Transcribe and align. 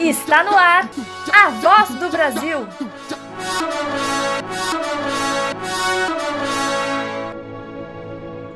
Está 0.00 0.42
no 0.44 0.56
ar 0.56 0.88
a 1.32 1.50
voz 1.50 1.88
do 1.90 2.08
Brasil. 2.10 2.66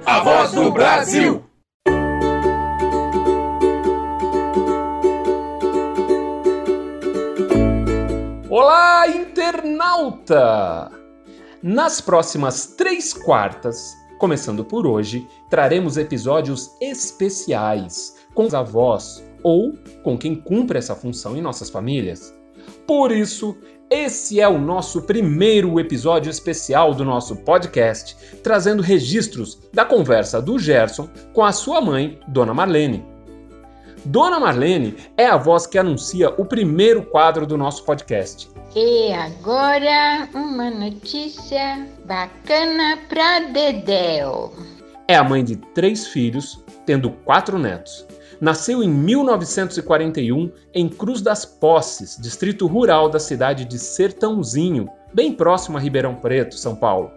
A 0.06 0.20
voz 0.20 0.52
do 0.52 0.70
Brasil. 0.70 1.44
Olá, 8.50 9.08
internauta! 9.08 10.90
Nas 11.62 12.00
próximas 12.00 12.66
três 12.66 13.12
quartas, 13.12 13.96
começando 14.18 14.64
por 14.64 14.86
hoje, 14.86 15.26
traremos 15.54 15.96
episódios 15.96 16.72
especiais 16.80 18.16
com 18.34 18.44
os 18.44 18.54
avós 18.54 19.24
ou 19.40 19.78
com 20.02 20.18
quem 20.18 20.34
cumpre 20.34 20.78
essa 20.78 20.96
função 20.96 21.36
em 21.36 21.40
nossas 21.40 21.70
famílias. 21.70 22.34
Por 22.88 23.12
isso, 23.12 23.56
esse 23.88 24.40
é 24.40 24.48
o 24.48 24.58
nosso 24.58 25.02
primeiro 25.02 25.78
episódio 25.78 26.28
especial 26.28 26.92
do 26.92 27.04
nosso 27.04 27.36
podcast, 27.36 28.16
trazendo 28.42 28.82
registros 28.82 29.60
da 29.72 29.84
conversa 29.84 30.42
do 30.42 30.58
Gerson 30.58 31.08
com 31.32 31.44
a 31.44 31.52
sua 31.52 31.80
mãe, 31.80 32.18
Dona 32.26 32.52
Marlene. 32.52 33.06
Dona 34.06 34.40
Marlene 34.40 34.96
é 35.16 35.26
a 35.26 35.36
voz 35.36 35.68
que 35.68 35.78
anuncia 35.78 36.30
o 36.30 36.44
primeiro 36.44 37.04
quadro 37.04 37.46
do 37.46 37.56
nosso 37.56 37.84
podcast. 37.84 38.50
E 38.74 39.12
agora, 39.12 40.28
uma 40.34 40.68
notícia 40.68 41.86
bacana 42.04 42.98
para 43.08 43.38
Dedéu. 43.52 44.73
É 45.06 45.14
a 45.16 45.24
mãe 45.24 45.44
de 45.44 45.56
três 45.56 46.06
filhos, 46.06 46.64
tendo 46.86 47.10
quatro 47.10 47.58
netos. 47.58 48.06
Nasceu 48.40 48.82
em 48.82 48.88
1941 48.88 50.50
em 50.72 50.88
Cruz 50.88 51.20
das 51.20 51.44
Posses, 51.44 52.18
distrito 52.20 52.66
rural 52.66 53.08
da 53.08 53.18
cidade 53.18 53.64
de 53.64 53.78
Sertãozinho, 53.78 54.88
bem 55.12 55.32
próximo 55.32 55.76
a 55.76 55.80
Ribeirão 55.80 56.14
Preto, 56.14 56.56
São 56.56 56.74
Paulo. 56.74 57.10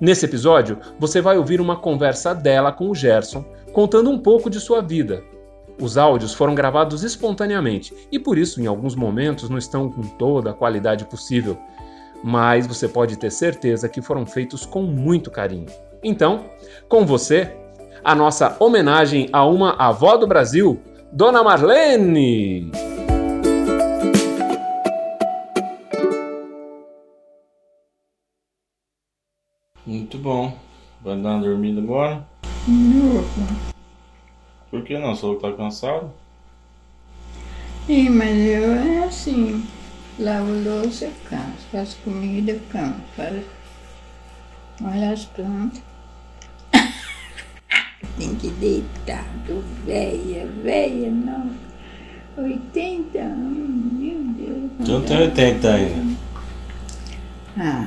Nesse 0.00 0.26
episódio, 0.26 0.78
você 0.98 1.20
vai 1.20 1.38
ouvir 1.38 1.60
uma 1.60 1.76
conversa 1.76 2.34
dela 2.34 2.72
com 2.72 2.90
o 2.90 2.94
Gerson, 2.94 3.44
contando 3.72 4.10
um 4.10 4.18
pouco 4.18 4.50
de 4.50 4.60
sua 4.60 4.82
vida, 4.82 5.22
os 5.80 5.98
áudios 5.98 6.32
foram 6.32 6.54
gravados 6.54 7.02
espontaneamente 7.02 7.92
e 8.10 8.18
por 8.18 8.38
isso, 8.38 8.60
em 8.60 8.66
alguns 8.66 8.94
momentos, 8.94 9.48
não 9.50 9.58
estão 9.58 9.90
com 9.90 10.02
toda 10.02 10.50
a 10.50 10.54
qualidade 10.54 11.04
possível, 11.04 11.58
mas 12.22 12.66
você 12.66 12.86
pode 12.86 13.18
ter 13.18 13.30
certeza 13.30 13.88
que 13.88 14.00
foram 14.00 14.24
feitos 14.24 14.64
com 14.64 14.82
muito 14.82 15.30
carinho. 15.30 15.66
Então, 16.04 16.50
com 16.86 17.06
você, 17.06 17.50
a 18.04 18.14
nossa 18.14 18.54
homenagem 18.60 19.26
a 19.32 19.46
uma 19.46 19.72
avó 19.76 20.18
do 20.18 20.26
Brasil, 20.26 20.78
Dona 21.10 21.42
Marlene! 21.42 22.70
Muito 29.86 30.18
bom. 30.18 30.52
Vai 31.00 31.16
dar 31.16 31.30
uma 31.36 31.40
dormida 31.40 31.80
agora? 31.80 32.26
Não. 32.68 33.24
Por 34.70 34.84
que 34.84 34.98
não? 34.98 35.14
Só 35.14 35.34
tá 35.36 35.52
cansado? 35.52 36.12
Sim, 37.86 38.10
mas 38.10 38.36
eu 38.38 38.72
é 38.72 39.04
assim. 39.04 39.66
Lavo 40.18 40.52
louça, 40.52 41.10
canso. 41.30 41.66
Faço 41.72 41.96
comida, 42.04 42.60
canso. 42.70 43.00
Faço... 43.16 43.42
Olha 44.82 45.12
as 45.12 45.24
plantas. 45.24 45.93
Tem 48.24 48.36
que 48.36 48.48
deitar, 48.52 49.26
tô 49.46 49.60
velha, 49.84 50.46
velha, 50.62 51.10
não. 51.10 51.50
80 52.38 53.18
anos, 53.18 53.92
meu 53.92 54.18
Deus. 54.32 54.70
Tu 54.82 54.92
não 54.92 55.02
tem 55.02 55.18
80 55.18 55.74
ainda. 55.74 56.16
Ah. 57.58 57.86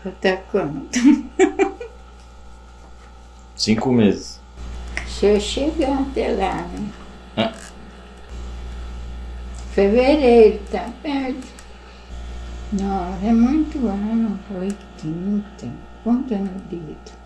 Falta 0.00 0.36
quanto? 0.52 0.96
Cinco 3.56 3.90
meses. 3.90 4.40
Se 5.08 5.26
eu 5.26 5.40
chegar 5.40 6.02
até 6.02 6.28
lá, 6.28 6.62
né? 6.62 6.88
Ah. 7.36 7.52
Fevereiro, 9.72 10.60
tá 10.70 10.88
perto. 11.02 11.48
Não, 12.74 13.28
é 13.28 13.32
muito 13.32 13.88
ano, 13.88 14.38
80. 14.54 15.68
Conta 16.04 16.36
no 16.36 16.60
dedo. 16.70 16.96
Ela 17.10 17.21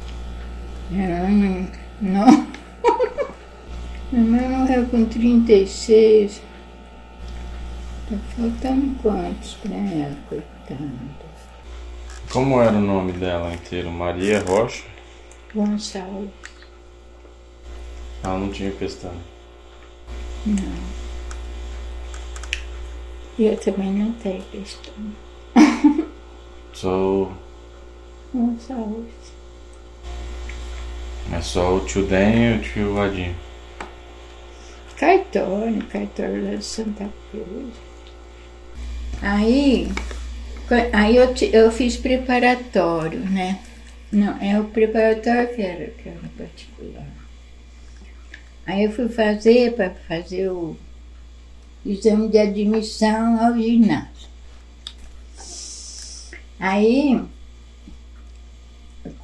não. 0.90 1.68
não. 2.00 2.46
Minha 4.12 4.24
mãe 4.24 4.48
morreu 4.48 4.86
com 4.86 5.04
36. 5.04 6.40
Tá 8.08 8.16
faltando 8.36 8.94
quantos 9.02 9.54
pra 9.54 9.74
ela, 9.74 10.16
coitada? 10.28 10.78
Como 12.32 12.60
era 12.60 12.72
o 12.72 12.80
nome 12.80 13.12
dela 13.12 13.52
inteiro? 13.52 13.90
Maria 13.90 14.40
Rocha? 14.40 14.84
Gonçalves. 15.52 16.30
Ela 18.22 18.38
não 18.38 18.52
tinha 18.52 18.70
pestana. 18.70 19.20
Não. 20.44 21.06
Eu 23.38 23.56
também 23.58 23.92
não 23.92 24.12
tenho 24.12 24.42
pestana. 24.44 25.12
Só. 26.72 27.32
Gonçalves. 28.32 29.35
É 31.32 31.40
só 31.40 31.76
o 31.76 31.84
tio 31.84 32.06
Den 32.06 32.54
e 32.54 32.56
o 32.56 32.62
tio 32.62 32.94
Vadinho. 32.94 33.34
Cartório, 34.96 35.84
cartório 35.86 36.50
lá 36.50 36.54
de 36.54 36.64
Santa 36.64 37.08
Cruz. 37.30 37.74
Aí, 39.20 39.88
aí 40.92 41.16
eu, 41.16 41.34
eu 41.52 41.72
fiz 41.72 41.96
preparatório, 41.96 43.20
né? 43.20 43.60
Não, 44.10 44.38
é 44.40 44.58
o 44.58 44.64
preparatório 44.64 45.54
que 45.54 45.62
era, 45.62 45.86
que 45.90 46.08
era 46.08 46.20
particular. 46.38 47.06
Aí 48.66 48.84
eu 48.84 48.92
fui 48.92 49.08
fazer 49.08 49.74
para 49.74 49.90
fazer 49.90 50.48
o 50.48 50.76
exame 51.84 52.28
de 52.28 52.38
admissão 52.38 53.44
ao 53.44 53.54
ginásio. 53.56 54.28
Aí, 56.58 57.20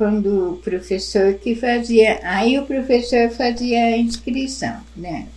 quando 0.02 0.54
o 0.54 0.56
professor 0.56 1.34
que 1.34 1.54
fazia, 1.54 2.18
aí 2.24 2.58
o 2.58 2.66
professor 2.66 3.30
fazia 3.30 3.84
a 3.84 3.96
inscrição, 3.96 4.80
né? 4.96 5.28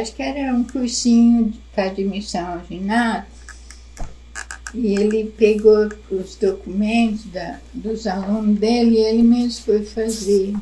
Acho 0.00 0.14
que 0.14 0.22
era 0.22 0.54
um 0.54 0.62
cursinho 0.62 1.52
para 1.74 1.86
admissão 1.86 2.46
ao 2.46 2.64
ginásio. 2.64 3.24
E 4.72 4.94
ele 4.94 5.34
pegou 5.36 5.88
os 6.12 6.36
documentos 6.36 7.24
da, 7.24 7.58
dos 7.72 8.06
alunos 8.06 8.56
dele 8.56 8.98
e 8.98 9.04
ele 9.04 9.22
mesmo 9.24 9.64
foi 9.64 9.84
fazer 9.84 10.54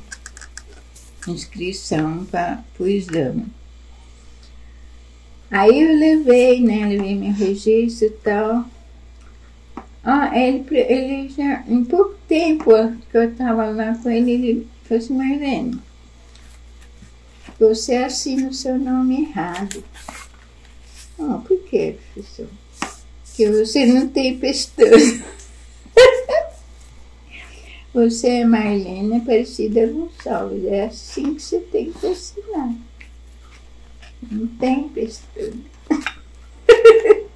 inscrição 1.28 2.24
para 2.24 2.64
o 2.78 2.86
exame. 2.86 3.44
Aí 5.50 5.78
eu 5.78 5.98
levei, 5.98 6.62
né? 6.62 6.86
Levei 6.86 7.14
meu 7.14 7.32
registro 7.34 8.06
e 8.06 8.10
tal. 8.12 8.64
Ah, 10.02 10.30
ele, 10.34 10.64
ele 10.70 11.28
já, 11.28 11.62
em 11.68 11.84
pouco 11.84 12.21
tempo 12.32 12.72
que 13.10 13.18
eu 13.18 13.30
estava 13.30 13.68
lá 13.68 13.94
com 13.94 14.08
ele, 14.08 14.32
ele 14.32 14.68
falou 14.84 15.04
assim, 15.04 15.14
Marlene, 15.14 15.78
você 17.60 17.96
assina 17.96 18.48
o 18.48 18.54
seu 18.54 18.78
nome 18.78 19.24
errado. 19.24 19.84
Ah, 21.18 21.42
por 21.46 21.62
quê, 21.64 21.98
professor? 22.14 22.48
que 23.34 23.50
você 23.50 23.84
não 23.84 24.08
tem 24.08 24.38
pestana. 24.38 25.24
Você 27.94 28.28
é 28.28 28.44
Marlene 28.46 29.18
Aparecida 29.18 29.86
Gonçalves. 29.86 30.64
É 30.64 30.84
assim 30.84 31.34
que 31.34 31.42
você 31.42 31.60
tem 31.60 31.92
que 31.92 32.06
assinar. 32.06 32.74
Não 34.30 34.46
tem 34.46 34.88
pestana. 34.88 35.60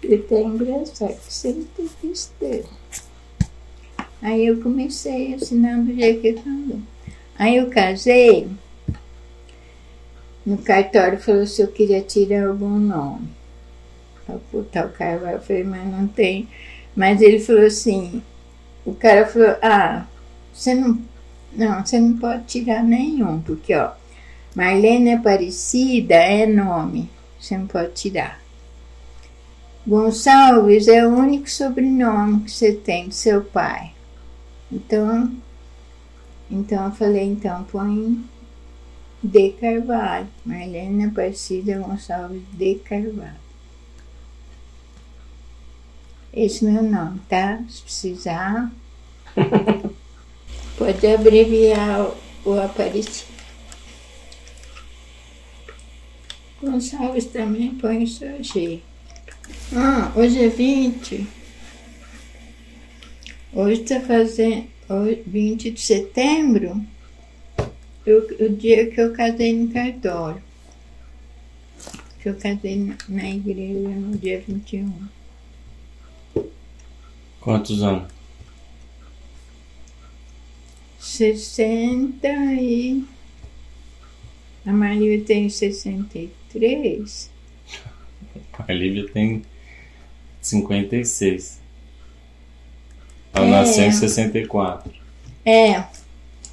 Ele 0.00 0.18
tá 0.18 0.36
engraçado 0.36 1.16
que 1.16 1.32
você 1.32 1.52
não 1.52 1.64
tem 1.64 1.88
pestana. 2.00 2.68
Aí 4.22 4.46
eu 4.46 4.60
comecei 4.60 5.34
assinando 5.34 5.92
o 5.92 5.94
jeito 5.94 6.20
que 6.20 6.32
falou. 6.34 6.80
Aí 7.38 7.56
eu 7.56 7.68
casei. 7.68 8.48
No 10.44 10.58
cartório 10.58 11.18
falou 11.18 11.46
se 11.46 11.60
eu 11.60 11.68
queria 11.68 12.00
tirar 12.00 12.46
algum 12.46 12.78
nome 12.78 13.28
para 14.24 14.36
botar 14.52 14.86
o 14.86 14.90
carvalho. 14.90 15.36
Eu 15.36 15.42
falei, 15.42 15.64
mas 15.64 15.86
não 15.90 16.06
tem. 16.06 16.48
Mas 16.94 17.20
ele 17.20 17.38
falou 17.38 17.66
assim, 17.66 18.22
o 18.84 18.94
cara 18.94 19.26
falou, 19.26 19.56
ah, 19.62 20.06
você 20.52 20.74
não. 20.74 20.98
Não, 21.52 21.84
você 21.84 21.98
não 21.98 22.18
pode 22.18 22.44
tirar 22.44 22.82
nenhum, 22.84 23.40
porque 23.40 23.74
ó, 23.74 23.92
Marlene 24.54 25.14
Aparecida 25.14 26.14
é 26.14 26.46
nome, 26.46 27.08
você 27.40 27.56
não 27.56 27.66
pode 27.66 27.92
tirar. 27.94 28.42
Gonçalves 29.86 30.86
é 30.86 31.06
o 31.06 31.16
único 31.16 31.48
sobrenome 31.48 32.42
que 32.42 32.50
você 32.50 32.72
tem 32.72 33.08
do 33.08 33.14
seu 33.14 33.42
pai. 33.42 33.95
Então, 34.70 35.32
Então 36.50 36.86
eu 36.86 36.92
falei, 36.92 37.24
então 37.24 37.64
põe 37.64 38.24
de 39.22 39.50
Carvalho, 39.50 40.28
Marlene 40.44 41.06
Aparecida 41.06 41.78
Gonçalves 41.78 42.42
de 42.52 42.76
Carvalho. 42.76 43.46
Esse 46.32 46.66
é 46.66 46.70
meu 46.70 46.82
nome, 46.82 47.20
tá? 47.28 47.62
Se 47.68 47.82
precisar, 47.82 48.70
pode 50.76 51.06
abreviar 51.06 52.02
o, 52.44 52.50
o 52.50 52.60
Aparecido. 52.60 53.34
Gonçalves 56.60 57.26
também 57.26 57.74
põe 57.74 58.06
só 58.06 58.26
G. 58.40 58.82
Ah, 59.74 60.12
hoje 60.14 60.44
é 60.44 60.48
20. 60.48 61.26
Hoje 63.56 63.84
está 63.84 63.98
fazendo. 64.00 64.66
Hoje, 64.86 65.22
20 65.26 65.70
de 65.70 65.80
setembro, 65.80 66.78
eu, 68.04 68.18
o 68.38 68.50
dia 68.50 68.90
que 68.90 69.00
eu 69.00 69.14
casei 69.14 69.54
no 69.54 69.72
cartório. 69.72 70.42
Que 72.20 72.28
eu 72.28 72.34
casei 72.34 72.76
na, 72.76 72.98
na 73.08 73.30
igreja 73.30 73.88
no 73.88 74.18
dia 74.18 74.44
21. 74.46 75.08
Quantos 77.40 77.82
anos? 77.82 78.12
60 80.98 82.28
e. 82.60 83.06
A 84.66 84.72
Maria 84.74 85.24
tem 85.24 85.48
63. 85.48 87.30
A 88.68 88.72
Lívia 88.74 89.10
tem 89.10 89.42
56. 90.42 91.64
Ela 93.36 93.46
É. 93.46 93.50
nasceu 93.50 93.84
em 93.84 93.92
64. 93.92 94.92
É, 95.44 95.84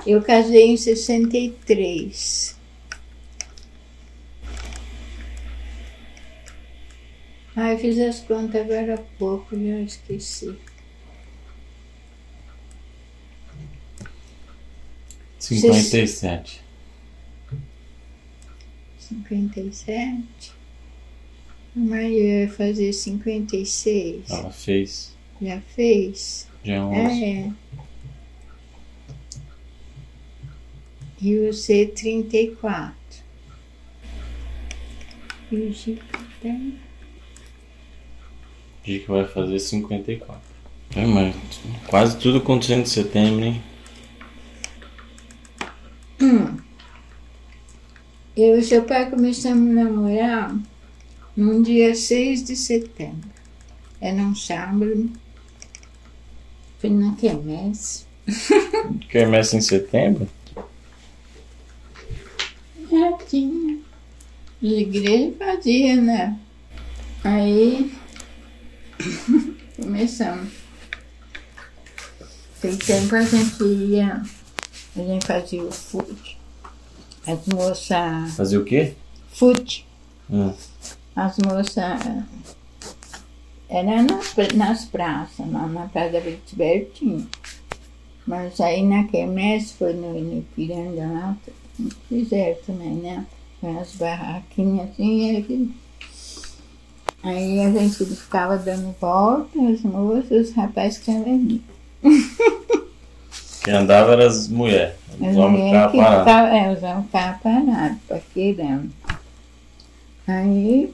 eu 0.06 0.22
casei 0.22 0.68
em 0.68 0.78
63. 0.78 2.56
Ah, 7.56 7.72
eu 7.72 7.78
fiz 7.78 7.98
as 8.00 8.20
contas 8.20 8.62
agora 8.62 8.96
há 8.96 8.98
pouco, 9.18 9.56
já 9.56 9.80
esqueci. 9.80 10.56
57. 15.40 16.62
57. 19.00 20.24
A 21.76 21.80
Maria 21.80 22.48
vai 22.48 22.56
fazer 22.56 22.94
56. 22.94 24.30
Ela 24.30 24.52
fez. 24.52 25.14
Já 25.42 25.62
fez? 25.76 26.48
Já 26.64 26.86
11. 26.86 27.24
É. 27.24 27.52
E 31.22 31.48
você 31.48 31.86
34. 31.86 32.96
E 35.52 35.56
o 35.56 35.74
Chico 35.74 36.04
tem. 36.42 36.80
Dia 38.84 39.00
que 39.00 39.08
vai 39.08 39.26
fazer 39.26 39.60
54. 39.60 40.42
É, 40.96 41.06
mas 41.06 41.36
quase 41.88 42.18
tudo 42.18 42.40
acontecendo 42.40 42.82
em 42.82 42.86
setembro, 42.86 43.46
hein? 43.46 43.62
Eu 48.36 48.58
e 48.58 48.64
seu 48.64 48.84
pai 48.84 49.10
começamos 49.12 49.78
a 49.78 49.84
namorar 49.84 50.58
num 51.38 51.62
dia 51.62 51.94
6 51.94 52.44
de 52.44 52.56
setembro. 52.56 53.30
Era 54.02 54.22
um 54.24 54.36
sábado. 54.36 55.12
Foi 56.84 56.90
na 56.90 57.16
quermesse. 57.16 58.04
Quermesse 59.10 59.56
em 59.56 59.62
setembro? 59.62 60.28
Já 62.92 63.18
tinha. 63.26 63.80
As 64.62 64.70
igrejas 64.70 65.38
faziam, 65.38 66.02
né? 66.02 66.38
Aí 67.24 67.90
começamos. 69.82 70.52
Tem 72.60 72.76
tempo 72.76 73.16
a 73.16 73.22
gente 73.22 73.64
ia, 73.64 74.22
a 74.94 75.00
gente 75.00 75.26
fazia 75.26 75.64
o 75.64 75.72
fute. 75.72 76.38
As 77.26 77.48
moças. 77.48 78.36
Fazer 78.36 78.58
o 78.58 78.66
quê? 78.66 78.94
Fute. 79.32 79.88
Hum. 80.30 80.54
As 81.16 81.38
moças. 81.38 82.24
Era 83.74 84.04
nas, 84.04 84.28
pra- 84.34 84.54
nas 84.54 84.86
praças, 84.86 85.52
lá 85.52 85.66
na 85.66 85.88
Praça 85.88 86.20
Vitiber 86.20 86.90
tinha. 86.94 87.26
Mas 88.28 88.62
aí 88.62 88.84
na 88.84 89.06
quermesse 89.06 89.74
foi 89.74 89.94
no, 89.94 90.14
no 90.14 90.38
Ipiranga 90.38 91.06
lá, 91.08 91.38
fizeram 92.08 92.56
também, 92.68 92.94
né? 92.98 93.26
Com 93.60 93.80
as 93.80 93.96
barraquinhas 93.96 94.90
assim, 94.92 95.36
aí, 95.36 95.72
aí 97.24 97.60
a 97.62 97.72
gente 97.72 98.06
ficava 98.06 98.58
dando 98.58 98.96
volta, 99.02 99.60
as 99.72 99.82
moças, 99.82 100.50
os 100.50 100.56
rapazes 100.56 101.00
que 101.00 101.10
estavam 101.12 101.34
ali. 101.34 101.64
Quem 103.64 103.74
andava 103.74 104.12
eram 104.14 104.28
as 104.28 104.48
mulheres. 104.48 104.96
Os 105.20 105.36
homens 105.38 105.66
ficavam 105.66 105.98
parados. 105.98 106.20
ficavam, 106.20 106.56
é, 106.56 106.74
os 106.74 106.84
homens 106.84 107.06
ficavam 107.06 107.40
parados, 107.40 107.98
paquerando. 108.08 108.92
Aí, 110.28 110.94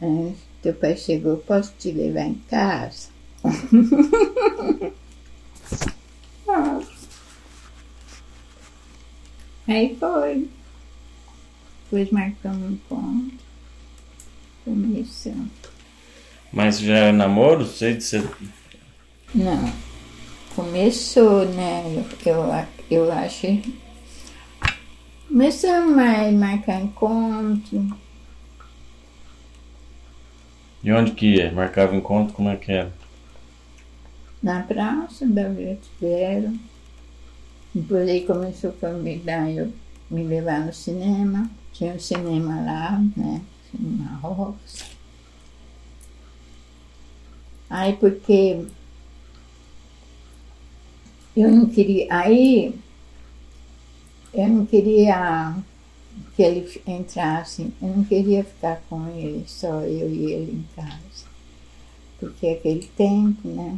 aí, 0.00 0.34
teu 0.62 0.74
pai 0.74 0.96
chegou, 0.96 1.36
posso 1.38 1.72
te 1.78 1.92
levar 1.92 2.26
em 2.26 2.34
casa? 2.50 3.08
Aí 9.68 9.96
foi. 10.00 10.48
Depois 11.84 12.10
marcamos 12.10 12.70
um 12.70 12.72
encontro. 12.72 13.38
Começamos. 14.64 15.50
Mas 16.52 16.80
já 16.80 16.96
é 16.96 17.12
namoro? 17.12 17.66
Sei 17.66 17.94
de 17.94 18.04
ser. 18.04 18.28
Não. 19.34 19.72
Começou, 20.56 21.44
né? 21.44 22.04
Eu, 22.24 22.32
eu, 22.32 22.66
eu 22.90 23.12
acho. 23.12 23.46
Começamos 25.28 25.98
a 25.98 26.32
marcar 26.32 26.80
encontro. 26.80 27.94
E 30.88 30.92
onde 30.92 31.10
que 31.10 31.34
ia? 31.34 31.52
Marcava 31.52 31.94
encontro, 31.94 32.32
como 32.32 32.48
é 32.48 32.56
que 32.56 32.72
era? 32.72 32.90
na 34.42 34.62
praça 34.62 35.26
da 35.26 35.50
Vero. 36.00 36.58
Depois 37.74 38.08
ele 38.08 38.26
começou 38.26 38.70
a 38.70 38.72
convidar 38.72 39.50
eu 39.50 39.70
me 40.10 40.22
levar 40.22 40.60
no 40.64 40.72
cinema. 40.72 41.50
Tinha 41.74 41.92
um 41.92 41.98
cinema 41.98 42.58
lá, 42.62 43.04
né? 43.14 43.42
Cinema 43.70 44.16
Rosa. 44.16 44.86
Aí 47.68 47.92
porque 47.96 48.64
eu 51.36 51.50
não 51.50 51.66
queria. 51.66 52.06
Aí 52.08 52.74
eu 54.32 54.48
não 54.48 54.64
queria 54.64 55.54
que 56.38 56.42
ele 56.44 56.80
entrasse, 56.86 57.72
eu 57.82 57.88
não 57.88 58.04
queria 58.04 58.44
ficar 58.44 58.80
com 58.88 59.08
ele, 59.08 59.42
só 59.48 59.80
eu 59.80 60.08
e 60.08 60.32
ele 60.32 60.52
em 60.52 60.64
casa. 60.76 61.26
Porque 62.20 62.46
é 62.46 62.52
aquele 62.52 62.88
tempo, 62.96 63.48
né? 63.48 63.76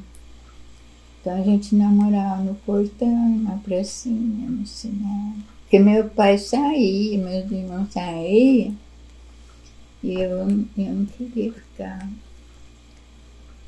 Então 1.18 1.40
a 1.40 1.42
gente 1.42 1.74
namorava 1.74 2.42
no 2.42 2.54
portão, 2.56 3.38
na 3.38 3.56
pracinha, 3.56 4.46
no 4.46 4.66
cinema. 4.66 5.36
Porque 5.62 5.78
meu 5.78 6.10
pai 6.10 6.36
saía, 6.36 7.16
meus 7.16 7.50
irmãos 7.50 7.90
saíam, 7.94 8.76
e 10.02 10.12
eu, 10.20 10.40
eu 10.40 10.66
não 10.76 11.06
queria 11.06 11.54
ficar. 11.54 12.06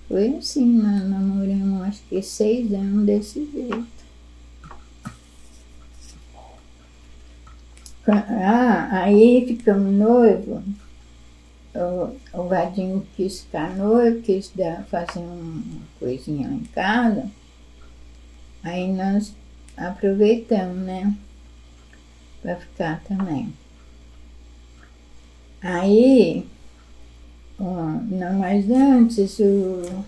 Foi 0.06 0.36
assim, 0.36 0.66
nós 0.66 1.08
namoramos 1.08 1.80
acho 1.84 2.02
que 2.10 2.20
seis 2.20 2.70
anos 2.74 3.06
desse 3.06 3.50
jeito. 3.50 4.01
Ah, 8.08 8.88
aí 9.02 9.46
ficamos 9.46 9.92
noivos. 9.92 10.62
O, 11.74 12.38
o 12.38 12.48
Vadinho 12.48 13.06
quis 13.16 13.42
ficar 13.42 13.74
noivo, 13.76 14.20
quis 14.22 14.50
dar, 14.54 14.84
fazer 14.86 15.20
uma 15.20 15.62
coisinha 15.98 16.48
em 16.48 16.64
casa. 16.64 17.30
Aí 18.62 18.92
nós 18.92 19.34
aproveitamos, 19.76 20.76
né? 20.78 21.14
Pra 22.42 22.56
ficar 22.56 23.02
também. 23.04 23.52
Aí, 25.62 26.44
não, 27.58 28.38
mas 28.38 28.68
antes 28.68 29.38
o 29.38 30.04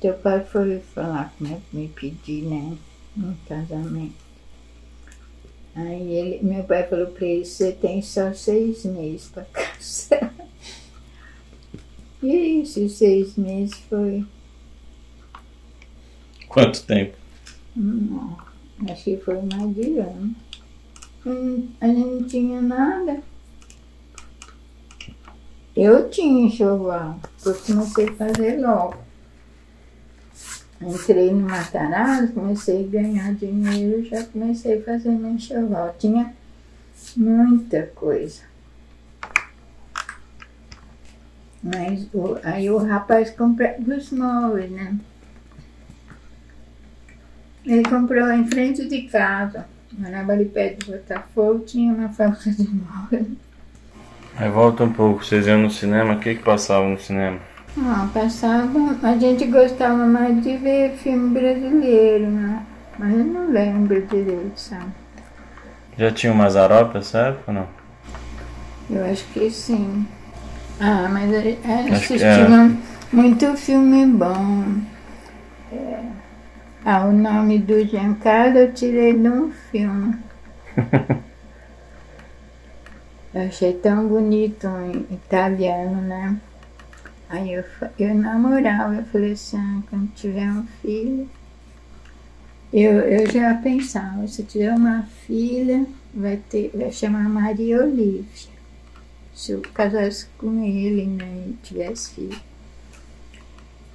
teu 0.00 0.12
pai 0.14 0.44
foi 0.44 0.78
falar 0.94 1.32
comigo, 1.38 1.62
me 1.72 1.88
pedir, 1.88 2.42
né? 2.42 2.76
Um 3.16 3.34
casamento. 3.48 4.23
Aí 5.74 6.12
ele, 6.12 6.42
meu 6.44 6.62
pai 6.64 6.86
falou 6.86 7.08
pra 7.08 7.26
ele, 7.26 7.44
você 7.44 7.72
tem 7.72 8.00
só 8.00 8.32
seis 8.32 8.84
meses 8.84 9.28
pra 9.28 9.44
casar. 9.44 10.32
E 12.22 12.60
esses 12.62 12.92
seis 12.92 13.36
meses 13.36 13.74
foi 13.88 14.24
Quanto 16.48 16.84
tempo? 16.84 17.16
Não, 17.74 18.36
acho 18.88 19.04
que 19.04 19.16
foi 19.16 19.42
mais 19.42 19.74
de 19.74 19.98
ano. 19.98 20.34
Hum, 21.26 21.68
A 21.80 21.86
gente 21.88 22.04
não 22.04 22.22
tinha 22.24 22.62
nada. 22.62 23.22
Eu 25.74 26.08
tinha 26.08 26.46
enxoval, 26.46 27.18
eu 27.44 27.54
comecei 27.56 28.08
a 28.08 28.14
fazer 28.14 28.60
logo. 28.60 29.03
Entrei 30.80 31.32
no 31.32 31.48
Matarazzo, 31.48 32.32
comecei 32.32 32.84
a 32.84 32.88
ganhar 32.88 33.34
dinheiro, 33.34 34.04
já 34.04 34.22
comecei 34.24 34.78
a 34.78 34.82
fazer 34.82 35.10
meu 35.10 35.30
enxoval. 35.30 35.94
Tinha 35.98 36.32
muita 37.16 37.82
coisa. 37.94 38.42
Mas 41.62 42.06
o- 42.12 42.38
aí 42.42 42.70
o 42.70 42.76
rapaz 42.76 43.30
comprava 43.30 43.76
os 43.96 44.10
móveis, 44.10 44.70
né? 44.70 44.96
Ele 47.64 47.82
comprou 47.84 48.30
em 48.30 48.46
frente 48.46 48.86
de 48.86 49.02
casa. 49.02 49.66
Morava 49.92 50.32
ali 50.32 50.44
perto 50.44 50.84
de 50.84 50.92
Botafogo, 50.92 51.60
tinha 51.60 51.94
uma 51.94 52.08
fábrica 52.10 52.50
de 52.50 52.68
móveis. 52.68 53.26
Aí 54.36 54.50
volta 54.50 54.84
um 54.84 54.92
pouco, 54.92 55.24
vocês 55.24 55.46
iam 55.46 55.62
no 55.62 55.70
cinema, 55.70 56.14
o 56.14 56.20
que 56.20 56.34
que 56.34 56.42
passava 56.42 56.86
no 56.86 56.98
cinema? 56.98 57.40
Ah, 57.78 58.08
passava. 58.14 58.96
A 59.02 59.18
gente 59.18 59.46
gostava 59.46 60.06
mais 60.06 60.42
de 60.42 60.56
ver 60.56 60.92
filme 60.96 61.30
brasileiro, 61.38 62.30
né? 62.30 62.64
Mas 62.98 63.12
eu 63.14 63.24
não 63.24 63.50
lembro 63.50 64.00
direito, 64.06 64.58
sabe? 64.58 64.92
Já 65.98 66.10
tinha 66.12 66.32
o 66.32 66.36
Mazarop 66.36 66.94
nessa 66.94 67.18
época 67.18 67.44
ou 67.50 67.54
não? 67.54 67.68
Eu 68.90 69.04
acho 69.10 69.24
que 69.32 69.50
sim. 69.50 70.06
Ah, 70.80 71.08
mas 71.10 71.32
a- 71.32 71.38
a- 71.38 71.80
Acho 71.96 72.08
que 72.08 72.14
assistimos 72.14 72.76
muito 73.12 73.56
filme 73.56 74.06
bom. 74.06 74.64
É. 75.72 76.00
Ah, 76.84 77.04
o 77.06 77.12
nome 77.12 77.58
do 77.58 77.84
Giancarlo 77.84 78.58
eu 78.58 78.72
tirei 78.72 79.14
de 79.18 79.28
um 79.28 79.50
filme. 79.50 80.16
Eu 83.34 83.48
achei 83.48 83.72
tão 83.72 84.06
bonito 84.06 84.68
em 84.68 85.12
italiano, 85.12 86.00
né? 86.02 86.36
Aí 87.34 87.52
eu, 87.52 87.64
eu 87.98 88.14
namorava, 88.14 88.94
eu 88.94 89.04
falei 89.06 89.32
assim, 89.32 89.56
ah, 89.56 89.82
quando 89.90 90.14
tiver 90.14 90.48
um 90.52 90.64
filho. 90.80 91.28
Eu, 92.72 92.92
eu 93.00 93.28
já 93.28 93.54
pensava, 93.54 94.26
se 94.28 94.44
tiver 94.44 94.72
uma 94.72 95.02
filha, 95.26 95.84
vai, 96.14 96.36
ter, 96.36 96.70
vai 96.72 96.92
chamar 96.92 97.28
Maria 97.28 97.82
Olívia. 97.82 98.24
Se 99.34 99.50
eu 99.50 99.62
casasse 99.74 100.26
com 100.38 100.64
ele, 100.64 101.06
né, 101.06 101.48
e 101.48 101.56
tivesse 101.64 102.14
filho. 102.14 102.40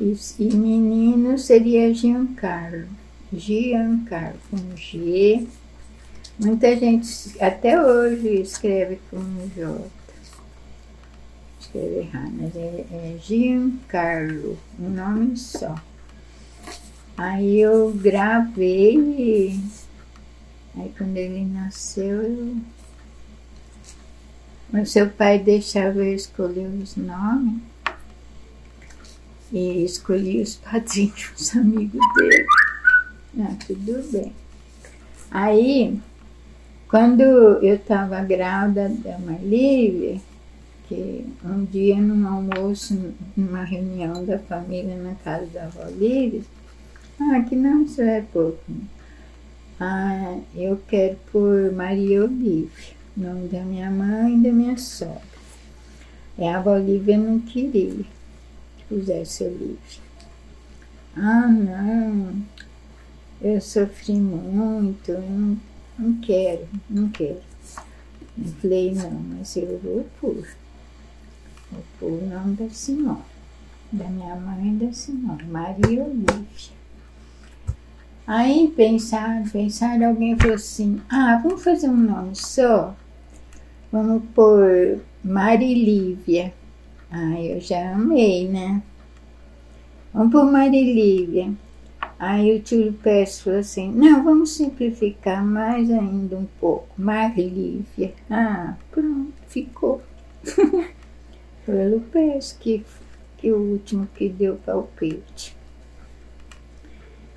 E, 0.01 0.17
e 0.39 0.55
menino 0.55 1.37
seria 1.37 1.93
Giancarlo. 1.93 2.87
Giancarlo, 3.31 4.39
com 4.51 4.75
G. 4.75 5.47
Muita 6.37 6.75
gente 6.75 7.41
até 7.41 7.81
hoje 7.81 8.41
escreve 8.41 8.99
com 9.09 9.19
J. 9.55 9.98
Escreve 11.69 11.99
errado, 11.99 12.31
mas 12.33 12.55
é, 12.55 12.85
é 12.91 13.17
Giancarlo, 13.21 14.57
um 14.79 14.89
nome 14.89 15.37
só. 15.37 15.75
Aí 17.15 17.59
eu 17.59 17.91
gravei 17.91 18.97
e 18.97 19.63
aí 20.75 20.91
quando 20.97 21.15
ele 21.15 21.45
nasceu 21.45 22.23
eu. 22.23 22.57
Mas 24.71 24.89
seu 24.89 25.11
pai 25.11 25.37
deixava 25.37 25.99
eu 25.99 26.15
escolher 26.15 26.65
os 26.65 26.95
nomes 26.95 27.61
e 29.51 29.85
escolhi 29.85 30.41
os 30.41 30.55
padrinhos, 30.55 31.31
os 31.37 31.55
amigos 31.55 32.01
dele. 32.15 32.47
Ah, 33.41 33.55
tudo 33.67 34.11
bem. 34.11 34.33
Aí, 35.29 35.99
quando 36.87 37.21
eu 37.21 37.75
estava 37.75 38.23
grávida 38.23 38.89
da 38.89 39.19
Marlívia, 39.19 40.19
que 40.89 41.23
um 41.45 41.65
dia 41.65 42.01
num 42.01 42.27
almoço, 42.27 43.13
numa 43.37 43.63
reunião 43.63 44.25
da 44.25 44.39
família 44.39 44.97
na 44.97 45.13
casa 45.13 45.45
da 45.45 45.65
avó 45.65 45.83
Lívia, 45.85 46.41
ah, 47.21 47.41
que 47.47 47.55
não 47.55 47.83
isso 47.83 48.01
é 48.01 48.21
pouco. 48.33 48.59
Ah, 49.79 50.39
eu 50.55 50.81
quero 50.87 51.15
por 51.31 51.71
Maria 51.71 52.23
Olívia, 52.23 52.95
nome 53.15 53.47
da 53.49 53.61
minha 53.61 53.91
mãe 53.91 54.35
e 54.35 54.41
da 54.41 54.51
minha 54.51 54.77
sogra. 54.77 55.21
E 56.39 56.43
a 56.43 56.59
Olívia 56.59 57.17
não 57.17 57.39
queria 57.39 58.03
que 58.77 58.83
pusesse 58.89 59.43
Olívia. 59.43 59.77
Ah, 61.15 61.47
não, 61.47 62.41
eu 63.41 63.61
sofri 63.61 64.15
muito, 64.15 65.11
eu 65.11 65.21
não, 65.21 65.57
não 65.99 66.19
quero, 66.19 66.67
não 66.89 67.09
quero. 67.09 67.41
Falei, 68.61 68.93
não, 68.93 69.11
mas 69.11 69.55
eu 69.55 69.79
vou 69.83 70.07
pôr. 70.19 70.47
O 72.01 72.09
nome 72.25 72.55
da 72.55 72.69
senhora, 72.69 73.19
da 73.91 74.05
minha 74.05 74.35
mãe 74.35 74.69
e 74.69 74.85
da 74.85 74.93
senhora, 74.93 75.43
Maria 75.45 76.03
Olívia. 76.03 76.79
Aí 78.25 78.71
pensaram, 78.75 79.47
pensaram, 79.49 80.07
alguém 80.07 80.37
falou 80.37 80.55
assim, 80.55 81.01
ah, 81.09 81.39
vamos 81.43 81.63
fazer 81.63 81.89
um 81.89 81.97
nome 81.97 82.35
só? 82.35 82.95
Vamos 83.91 84.23
pôr 84.35 84.99
Marilívia. 85.23 86.53
Ah, 87.11 87.41
eu 87.41 87.59
já 87.59 87.93
amei, 87.93 88.47
né? 88.47 88.81
Vamos 90.13 90.31
pôr 90.31 90.51
Marilívia. 90.51 91.51
Aí 92.19 92.55
o 92.55 92.61
tio 92.61 92.91
Pérez 93.01 93.39
falou 93.39 93.59
assim, 93.59 93.91
não, 93.91 94.23
vamos 94.23 94.51
simplificar 94.51 95.43
mais 95.43 95.89
ainda 95.89 96.35
um 96.35 96.45
pouco. 96.59 96.89
Marlívia. 96.97 98.13
Ah, 98.29 98.75
pronto, 98.91 99.33
ficou. 99.47 100.01
Foi 101.69 101.85
o 101.85 101.91
Lupes 101.91 102.57
que, 102.59 102.83
que 103.37 103.51
o 103.51 103.57
último 103.73 104.07
que 104.15 104.27
deu 104.27 104.55
palpite. 104.55 105.55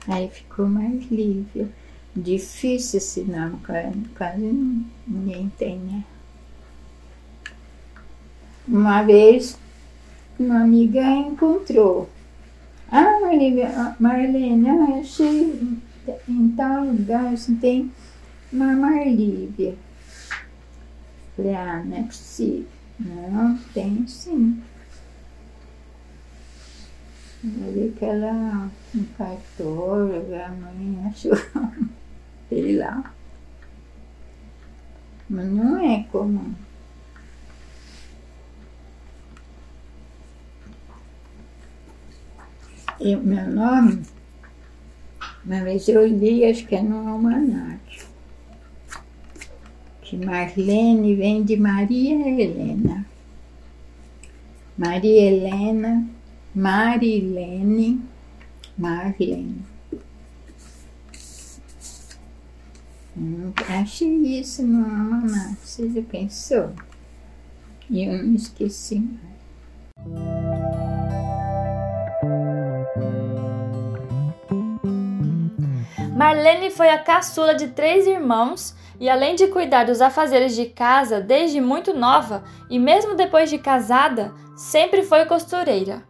Aí 0.09 0.31
ficou 0.31 0.67
mais 0.67 1.05
Lívia. 1.11 1.69
Difícil 2.17 2.97
esse 2.97 3.21
nome, 3.25 3.59
quase, 4.17 4.87
ninguém 5.07 5.53
tem, 5.59 5.79
né? 5.79 6.03
Uma 8.67 9.03
vez, 9.03 9.59
uma 10.39 10.63
amiga 10.63 11.05
encontrou. 11.05 12.09
Ah, 12.91 13.21
Marlene, 13.21 13.61
ah, 13.65 13.97
eu 14.01 14.99
achei 14.99 15.79
em 16.27 16.49
tal 16.57 16.87
lugar, 16.87 17.35
assim, 17.35 17.55
tem 17.57 17.93
uma 18.51 18.75
Marlívia. 18.75 19.75
Falei, 21.37 21.55
ah, 21.55 21.83
não 21.85 21.99
é 21.99 22.03
possível. 22.05 22.82
Não, 23.05 23.59
tem 23.75 24.07
sim. 24.07 24.63
Eu 27.45 27.73
vi 27.73 27.93
que 27.99 28.05
ela 28.05 28.71
cartório, 29.19 30.45
a 30.45 30.49
mãe 30.51 31.07
achou, 31.09 31.33
sei 32.49 32.77
lá. 32.77 33.13
Mas 35.29 35.47
não 35.47 35.79
é 35.79 36.05
comum. 36.13 36.55
E 43.01 43.17
meu 43.17 43.51
nome, 43.51 44.03
uma 45.45 45.65
vez 45.65 45.89
eu 45.89 46.07
li, 46.07 46.45
acho 46.45 46.65
que 46.67 46.77
é 46.77 46.83
no 46.83 47.09
almanac, 47.09 48.07
que 50.13 50.17
Marlene 50.19 51.15
vem 51.15 51.43
de 51.43 51.57
Maria 51.57 52.15
Helena. 52.29 53.07
Maria 54.77 55.23
Helena, 55.23 56.07
Marilene, 56.55 57.99
Marlene. 58.77 59.65
Hum, 63.17 63.55
achei 63.71 64.39
isso 64.39 64.63
no 64.63 64.85
almanac, 64.85 65.57
você 65.65 65.89
já 65.89 66.03
pensou? 66.03 66.73
E 67.89 68.05
eu 68.05 68.23
não 68.23 68.35
esqueci 68.35 68.99
mais. 68.99 69.33
Marlene 76.15 76.71
foi 76.71 76.91
a 76.91 76.99
caçula 76.99 77.55
de 77.55 77.69
três 77.69 78.07
irmãos 78.07 78.75
e, 79.03 79.11
além 79.11 79.35
de 79.35 79.49
cuidar 79.49 79.83
dos 79.83 80.01
afazeres 80.01 80.55
de 80.55 80.67
casa 80.67 81.21
desde 81.21 81.61
muito 81.61 81.93
nova 81.93 82.45
e 82.71 82.79
mesmo 82.79 83.17
depois 83.17 83.51
de 83.51 83.59
casada, 83.59 84.33
sempre 84.57 85.03
foi 85.03 85.27
costureira. 85.27 86.05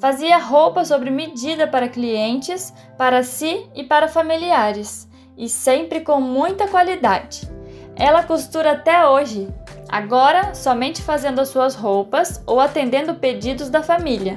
Fazia 0.00 0.38
roupa 0.38 0.82
sobre 0.82 1.10
medida 1.10 1.66
para 1.66 1.90
clientes, 1.90 2.72
para 2.96 3.22
si 3.22 3.68
e 3.74 3.84
para 3.84 4.08
familiares, 4.08 5.06
e 5.36 5.46
sempre 5.46 6.00
com 6.00 6.22
muita 6.22 6.66
qualidade. 6.66 7.46
Ela 7.94 8.22
costura 8.22 8.72
até 8.72 9.06
hoje, 9.06 9.46
agora 9.86 10.54
somente 10.54 11.02
fazendo 11.02 11.42
as 11.42 11.50
suas 11.50 11.74
roupas 11.74 12.42
ou 12.46 12.60
atendendo 12.60 13.16
pedidos 13.16 13.68
da 13.68 13.82
família. 13.82 14.36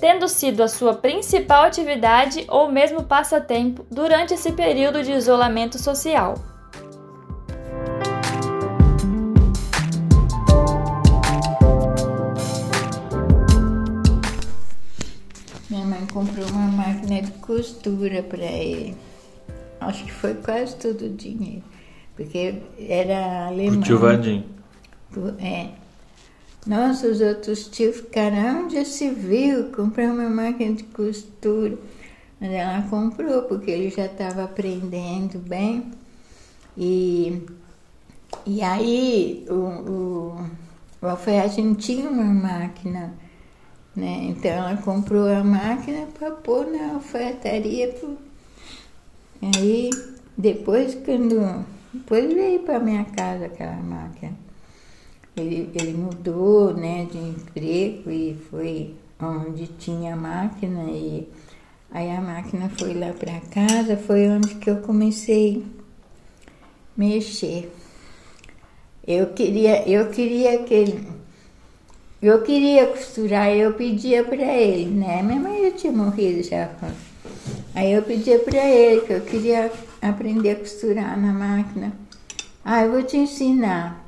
tendo 0.00 0.28
sido 0.28 0.62
a 0.62 0.68
sua 0.68 0.94
principal 0.94 1.62
atividade 1.62 2.44
ou 2.48 2.70
mesmo 2.70 3.04
passatempo 3.04 3.86
durante 3.90 4.34
esse 4.34 4.52
período 4.52 5.02
de 5.02 5.12
isolamento 5.12 5.78
social. 5.78 6.34
Comprou 16.14 16.46
uma 16.50 16.68
máquina 16.68 17.20
de 17.20 17.32
costura 17.32 18.22
para 18.22 18.44
ele. 18.44 18.96
Acho 19.80 20.04
que 20.04 20.12
foi 20.12 20.34
quase 20.34 20.76
todo 20.76 21.06
o 21.06 21.10
dinheiro, 21.10 21.64
porque 22.16 22.62
era 22.78 23.48
alemão. 23.48 23.80
O 23.80 23.82
tio 23.82 23.98
Vadim. 23.98 24.44
É. 25.40 25.70
Nossa, 26.64 27.08
os 27.08 27.20
outros 27.20 27.66
tios 27.66 27.96
ficaram, 27.96 28.64
onde 28.64 28.76
já 28.76 28.84
se 28.84 29.10
viu 29.10 29.64
comprar 29.64 30.06
uma 30.06 30.30
máquina 30.30 30.74
de 30.74 30.84
costura? 30.84 31.76
Mas 32.40 32.50
ela 32.50 32.82
comprou, 32.88 33.42
porque 33.42 33.70
ele 33.70 33.90
já 33.90 34.06
estava 34.06 34.44
aprendendo 34.44 35.38
bem. 35.38 35.90
E, 36.76 37.42
e 38.46 38.62
aí 38.62 39.44
o, 39.48 39.52
o, 39.52 40.46
o 41.02 41.06
alfaiate 41.06 41.60
não 41.60 41.74
tinha 41.74 42.08
uma 42.08 42.24
máquina, 42.24 43.12
né? 43.94 44.26
Então 44.30 44.50
ela 44.50 44.76
comprou 44.76 45.28
a 45.28 45.42
máquina 45.44 46.06
para 46.18 46.30
pôr 46.30 46.66
na 46.66 46.94
alfaiataria. 46.94 47.88
Pro... 47.88 48.18
Aí 49.56 49.90
depois 50.36 50.94
quando. 50.94 51.64
Depois 51.92 52.32
veio 52.32 52.60
para 52.60 52.80
minha 52.80 53.04
casa 53.04 53.46
aquela 53.46 53.76
máquina. 53.76 54.32
Ele, 55.36 55.70
ele 55.74 55.92
mudou 55.92 56.74
né, 56.74 57.06
de 57.10 57.18
emprego 57.18 58.10
e 58.10 58.36
foi 58.50 58.94
onde 59.20 59.66
tinha 59.66 60.16
máquina 60.16 60.90
e 60.90 61.28
aí 61.90 62.10
a 62.10 62.20
máquina 62.20 62.68
foi 62.68 62.94
lá 62.94 63.12
para 63.12 63.40
casa, 63.40 63.96
foi 63.96 64.28
onde 64.28 64.56
que 64.56 64.70
eu 64.70 64.78
comecei 64.78 65.64
a 66.46 66.50
mexer. 66.96 67.72
Eu 69.06 69.28
queria, 69.34 69.88
eu 69.88 70.10
queria 70.10 70.62
que 70.64 70.72
ele, 70.72 71.08
eu 72.22 72.42
queria 72.42 72.86
costurar, 72.86 73.50
eu 73.50 73.74
pedia 73.74 74.24
para 74.24 74.44
ele, 74.44 74.86
né? 74.86 75.22
Minha 75.22 75.40
mãe 75.40 75.64
já 75.64 75.70
tinha 75.72 75.92
morrido 75.92 76.42
já. 76.42 76.70
Aí 77.74 77.92
eu 77.92 78.02
pedia 78.02 78.38
para 78.38 78.64
ele 78.66 79.02
que 79.02 79.12
eu 79.12 79.20
queria 79.20 79.70
aprender 80.00 80.50
a 80.50 80.56
costurar 80.56 81.20
na 81.20 81.32
máquina. 81.32 81.92
Ah, 82.64 82.84
eu 82.84 82.92
vou 82.92 83.02
te 83.02 83.16
ensinar. 83.16 84.04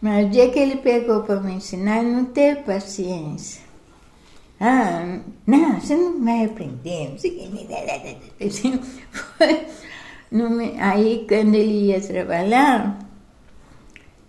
Mas 0.00 0.26
o 0.26 0.30
dia 0.30 0.48
que 0.50 0.58
ele 0.58 0.76
pegou 0.76 1.22
para 1.22 1.40
me 1.40 1.54
ensinar, 1.54 1.98
ele 1.98 2.12
não 2.12 2.24
teve 2.24 2.62
paciência. 2.62 3.62
Ah, 4.60 5.20
não, 5.46 5.80
você 5.80 5.96
não 5.96 6.24
vai 6.24 6.44
aprender. 6.44 7.16
Aí, 10.80 11.26
quando 11.28 11.54
ele 11.54 11.86
ia 11.86 12.00
trabalhar, 12.00 12.98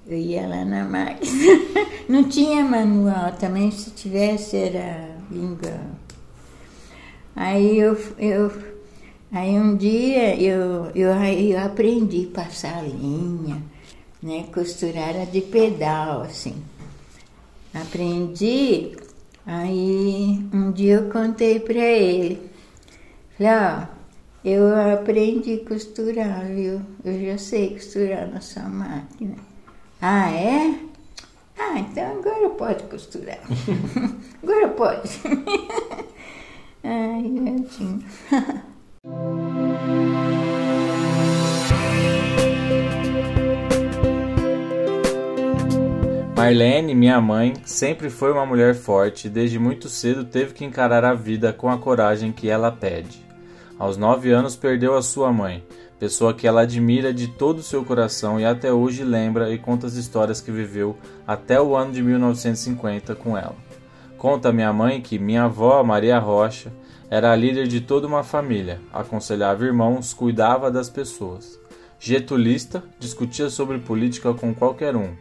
eu 0.10 0.18
ia 0.18 0.48
lá 0.48 0.66
na 0.66 0.86
máquina. 0.86 1.32
Não 2.10 2.24
tinha 2.24 2.64
manual 2.64 3.34
também, 3.34 3.72
se 3.72 3.92
tivesse 3.92 4.58
era 4.58 5.16
língua. 5.32 5.80
Aí 7.36 7.78
eu, 7.78 7.98
eu 8.18 8.52
aí 9.32 9.52
um 9.52 9.78
dia 9.78 10.36
eu, 10.42 10.92
eu, 10.96 11.12
eu 11.14 11.60
aprendi 11.60 12.30
a 12.32 12.42
passar 12.42 12.84
linha 12.84 13.62
né? 14.22 14.46
Costurar 14.54 15.10
era 15.10 15.26
de 15.26 15.42
pedal, 15.42 16.22
assim. 16.22 16.56
Aprendi, 17.74 18.98
aí 19.46 20.40
um 20.54 20.72
dia 20.72 20.96
eu 20.96 21.10
contei 21.10 21.60
para 21.60 21.80
ele. 21.80 22.50
Falei, 23.38 23.54
ó, 23.54 23.88
eu 24.44 24.94
aprendi 24.94 25.62
a 25.64 25.68
costurar, 25.68 26.46
viu? 26.48 26.82
Eu 27.04 27.26
já 27.26 27.38
sei 27.38 27.74
costurar 27.74 28.28
na 28.30 28.42
sua 28.42 28.68
máquina. 28.68 29.36
Ah, 30.02 30.32
é? 30.32 30.76
Ah, 31.58 31.78
então 31.80 32.20
agora 32.20 32.50
pode 32.52 32.84
costurar. 32.84 33.40
agora 34.42 34.70
pode. 34.70 35.20
Ai, 36.82 37.24
gatinho. 37.30 38.04
Marlene, 46.34 46.96
minha 46.96 47.20
mãe, 47.20 47.54
sempre 47.66 48.10
foi 48.10 48.32
uma 48.32 48.46
mulher 48.46 48.74
forte 48.74 49.28
e 49.28 49.30
desde 49.30 49.60
muito 49.60 49.90
cedo 49.90 50.24
teve 50.24 50.54
que 50.54 50.64
encarar 50.64 51.04
a 51.04 51.14
vida 51.14 51.52
com 51.52 51.70
a 51.70 51.78
coragem 51.78 52.32
que 52.32 52.50
ela 52.50 52.72
pede. 52.72 53.22
Aos 53.78 53.98
nove 53.98 54.32
anos 54.32 54.56
perdeu 54.56 54.96
a 54.96 55.02
sua 55.02 55.34
mãe, 55.34 55.62
pessoa 56.00 56.34
que 56.34 56.48
ela 56.48 56.62
admira 56.62 57.14
de 57.14 57.28
todo 57.28 57.60
o 57.60 57.64
seu 57.64 57.84
coração 57.84 58.40
e 58.40 58.46
até 58.46 58.72
hoje 58.72 59.04
lembra 59.04 59.52
e 59.52 59.58
conta 59.58 59.86
as 59.86 59.96
histórias 59.96 60.40
que 60.40 60.52
viveu 60.52 60.98
até 61.28 61.62
o 61.62 61.76
ano 61.76 61.92
de 61.92 62.02
1950 62.02 63.14
com 63.16 63.38
ela. 63.38 63.56
Conta 64.18 64.54
minha 64.54 64.72
mãe 64.72 65.02
que 65.02 65.20
minha 65.20 65.44
avó, 65.44 65.84
Maria 65.84 66.18
Rocha, 66.20 66.72
era 67.10 67.32
a 67.32 67.36
líder 67.36 67.68
de 67.68 67.82
toda 67.82 68.08
uma 68.08 68.24
família, 68.24 68.80
aconselhava 68.94 69.66
irmãos, 69.66 70.14
cuidava 70.14 70.72
das 70.72 70.90
pessoas. 70.90 71.60
Getulista, 72.00 72.84
discutia 73.00 73.50
sobre 73.50 73.80
política 73.80 74.34
com 74.34 74.54
qualquer 74.54 74.96
um 74.96 75.14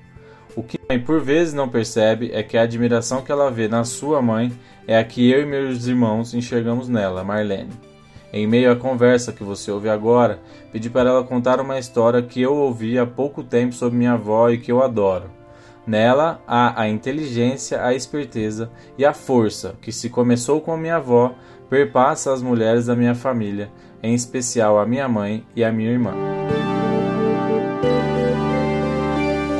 o 0.58 0.62
que 0.62 0.76
mãe 0.88 0.98
por 0.98 1.20
vezes 1.20 1.54
não 1.54 1.68
percebe 1.68 2.30
é 2.32 2.42
que 2.42 2.58
a 2.58 2.62
admiração 2.62 3.22
que 3.22 3.30
ela 3.30 3.48
vê 3.48 3.68
na 3.68 3.84
sua 3.84 4.20
mãe 4.20 4.52
é 4.88 4.98
a 4.98 5.04
que 5.04 5.30
eu 5.30 5.42
e 5.42 5.46
meus 5.46 5.86
irmãos 5.86 6.34
enxergamos 6.34 6.88
nela, 6.88 7.22
Marlene. 7.22 7.70
Em 8.32 8.46
meio 8.46 8.70
à 8.70 8.76
conversa 8.76 9.32
que 9.32 9.42
você 9.42 9.70
ouve 9.70 9.88
agora, 9.88 10.38
pedi 10.70 10.90
para 10.90 11.08
ela 11.08 11.24
contar 11.24 11.60
uma 11.60 11.78
história 11.78 12.20
que 12.20 12.42
eu 12.42 12.54
ouvi 12.54 12.98
há 12.98 13.06
pouco 13.06 13.42
tempo 13.42 13.74
sobre 13.74 13.98
minha 13.98 14.12
avó 14.12 14.50
e 14.50 14.58
que 14.58 14.70
eu 14.70 14.82
adoro. 14.82 15.30
Nela 15.86 16.38
há 16.46 16.82
a 16.82 16.88
inteligência, 16.88 17.82
a 17.82 17.94
esperteza 17.94 18.70
e 18.98 19.06
a 19.06 19.14
força 19.14 19.74
que, 19.80 19.90
se 19.90 20.10
começou 20.10 20.60
com 20.60 20.72
a 20.72 20.76
minha 20.76 20.96
avó, 20.96 21.34
perpassa 21.70 22.30
as 22.30 22.42
mulheres 22.42 22.84
da 22.84 22.94
minha 22.94 23.14
família, 23.14 23.70
em 24.02 24.12
especial 24.14 24.78
a 24.78 24.84
minha 24.84 25.08
mãe 25.08 25.42
e 25.56 25.64
a 25.64 25.72
minha 25.72 25.90
irmã. 25.90 26.12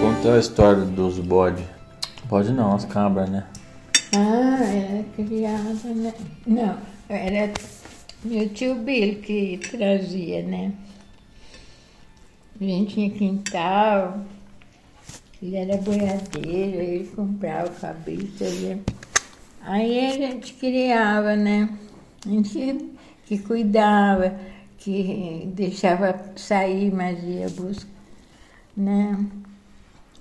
Conta 0.02 0.34
a 0.34 0.38
história 0.38 0.82
dos 0.82 1.18
bodes. 1.18 1.64
Pode 2.28 2.52
não, 2.52 2.74
as 2.74 2.84
cabras, 2.84 3.30
né? 3.30 3.44
Ah, 4.14 4.62
era 4.62 5.04
criada, 5.16 5.94
né? 5.94 6.12
Não, 6.46 6.76
era 7.08 7.50
meu 8.24 8.48
tio 8.48 8.74
Bill 8.74 9.20
que 9.20 9.58
trazia, 9.58 10.42
né? 10.42 10.72
A 12.60 12.64
gente 12.64 12.94
tinha 12.94 13.10
quintal, 13.10 14.20
ele 15.40 15.54
era 15.54 15.76
boiadeiro, 15.76 16.80
ele 16.80 17.06
comprava 17.14 17.68
o 17.68 17.74
cabrito, 17.74 18.42
ele... 18.42 18.82
aí 19.62 20.06
a 20.06 20.12
gente 20.14 20.54
criava, 20.54 21.36
né? 21.36 21.78
A 22.26 22.28
gente 22.28 22.90
que 23.24 23.38
cuidava, 23.38 24.34
que 24.78 25.48
deixava 25.54 26.32
sair, 26.34 26.92
mas 26.92 27.22
ia 27.22 27.48
buscar, 27.50 27.88
né? 28.76 29.26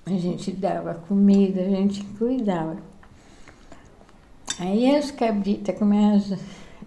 A 0.06 0.12
gente 0.12 0.52
dava 0.52 0.94
comida, 0.94 1.62
a 1.62 1.70
gente 1.70 2.04
cuidava. 2.20 2.78
Aí 4.60 4.96
as 4.96 5.10
cabritas 5.10 5.78
começam 5.78 6.38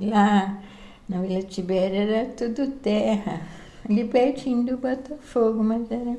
lá 0.01 0.63
na 1.11 1.21
Vila 1.21 1.43
Tibéria 1.43 2.03
era 2.03 2.27
tudo 2.27 2.71
terra, 2.71 3.43
ali 3.85 4.05
pertinho 4.05 4.65
do 4.65 4.77
Botafogo, 4.77 5.61
mas 5.65 5.91
era, 5.91 6.17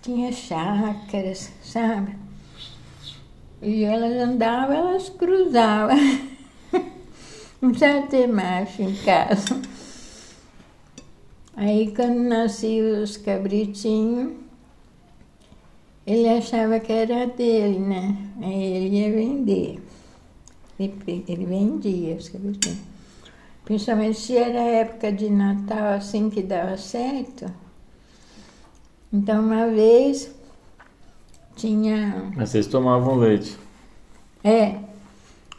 tinha 0.00 0.32
chácaras, 0.32 1.52
sabe? 1.62 2.16
E 3.60 3.84
elas 3.84 4.14
andavam, 4.14 4.74
elas 4.74 5.10
cruzavam. 5.10 5.98
Não 7.60 7.70
precisava 7.70 8.06
ter 8.06 8.26
macho 8.26 8.80
em 8.80 8.94
casa. 8.96 9.60
Aí 11.54 11.92
quando 11.94 12.20
nasciam 12.20 13.02
os 13.02 13.18
cabritinhos, 13.18 14.32
ele 16.06 16.28
achava 16.28 16.80
que 16.80 16.92
era 16.92 17.26
dele, 17.26 17.78
né? 17.78 18.16
Aí 18.42 18.62
ele 18.62 18.96
ia 18.96 19.12
vender. 19.12 19.82
Ele, 20.78 21.44
vendia 21.46 22.16
os 22.16 22.30
cabelinhos. 22.30 22.93
Principalmente 23.64 24.18
se 24.18 24.36
era 24.36 24.60
época 24.60 25.10
de 25.10 25.30
Natal, 25.30 25.94
assim 25.94 26.28
que 26.28 26.42
dava 26.42 26.76
certo. 26.76 27.46
Então, 29.12 29.42
uma 29.42 29.68
vez 29.68 30.34
tinha. 31.56 32.30
Mas 32.36 32.50
vocês 32.50 32.66
tomavam 32.66 33.16
leite? 33.16 33.56
É. 34.42 34.76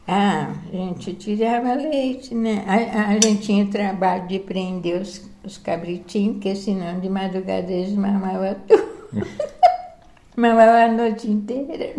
Ah, 0.08 0.54
a 0.72 0.72
gente 0.72 1.14
tirava 1.16 1.74
leite, 1.74 2.36
né? 2.36 2.64
A, 2.68 3.10
a 3.10 3.14
gente 3.14 3.42
tinha 3.42 3.66
trabalho 3.66 4.28
de 4.28 4.38
prender 4.38 5.02
os, 5.02 5.28
os 5.44 5.58
cabritinhos, 5.58 6.34
porque 6.36 6.56
senão 6.56 7.00
de 7.00 7.10
madrugada 7.10 7.72
eles 7.72 7.94
mamavam 7.94 8.56
tudo. 8.68 8.86
Mamava 10.38 10.84
a 10.84 10.92
noite 10.92 11.32
inteira. 11.32 11.96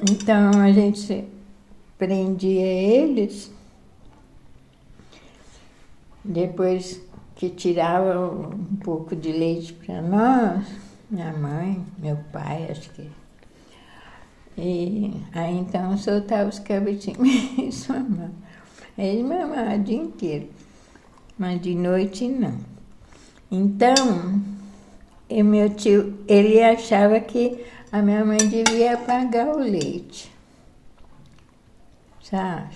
Então 0.00 0.50
a 0.62 0.72
gente 0.72 1.24
prendia 2.02 2.66
eles, 2.66 3.48
depois 6.24 7.00
que 7.36 7.48
tirava 7.48 8.28
um 8.28 8.76
pouco 8.82 9.14
de 9.14 9.30
leite 9.30 9.72
para 9.72 10.02
nós, 10.02 10.66
minha 11.08 11.32
mãe, 11.32 11.80
meu 11.98 12.18
pai, 12.32 12.66
acho 12.68 12.90
que. 12.90 13.08
E 14.58 15.12
aí 15.32 15.56
então 15.56 15.96
soltava 15.96 16.48
os 16.48 16.58
cabritinhos 16.58 17.20
e 17.56 17.70
sua 17.70 18.00
mãe. 18.00 18.32
Eles 18.98 19.24
mamavam 19.24 19.76
o 19.76 19.78
dia 19.78 19.96
inteiro, 19.96 20.48
mas 21.38 21.60
de 21.60 21.72
noite 21.72 22.26
não. 22.26 22.58
Então, 23.48 24.42
e 25.30 25.40
meu 25.40 25.70
tio, 25.70 26.18
ele 26.26 26.60
achava 26.60 27.20
que 27.20 27.64
a 27.92 28.02
minha 28.02 28.24
mãe 28.24 28.38
devia 28.38 28.96
pagar 28.96 29.54
o 29.54 29.58
leite. 29.60 30.31
Sabe? 32.22 32.74